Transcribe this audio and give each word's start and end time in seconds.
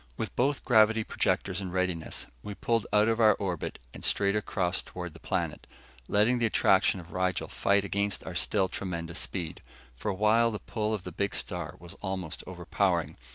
With 0.17 0.35
both 0.35 0.65
gravity 0.65 1.03
projectors 1.03 1.61
in 1.61 1.69
readiness, 1.69 2.25
we 2.41 2.55
pulled 2.55 2.87
out 2.91 3.07
of 3.07 3.19
our 3.19 3.35
orbit 3.35 3.77
and 3.93 4.03
straight 4.03 4.35
across 4.35 4.81
toward 4.81 5.13
the 5.13 5.19
planet, 5.19 5.67
letting 6.07 6.39
the 6.39 6.47
attraction 6.47 6.99
of 6.99 7.13
Rigel 7.13 7.47
fight 7.47 7.83
against 7.85 8.25
our 8.25 8.33
still 8.33 8.67
tremendous 8.67 9.19
speed. 9.19 9.61
For 9.95 10.09
a 10.09 10.15
while, 10.15 10.49
the 10.49 10.57
pull 10.57 10.95
of 10.95 11.03
the 11.03 11.11
big 11.11 11.35
star 11.35 11.75
was 11.77 11.93
almost 12.01 12.43
overpowering. 12.47 13.15